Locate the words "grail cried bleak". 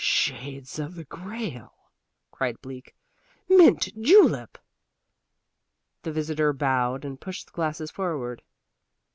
1.03-2.95